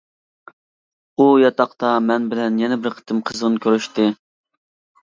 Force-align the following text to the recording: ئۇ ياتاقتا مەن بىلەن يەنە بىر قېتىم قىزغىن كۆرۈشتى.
ئۇ 1.17 1.27
ياتاقتا 1.43 1.93
مەن 2.09 2.27
بىلەن 2.33 2.59
يەنە 2.65 2.81
بىر 2.87 2.97
قېتىم 2.99 3.25
قىزغىن 3.31 3.63
كۆرۈشتى. 3.69 4.13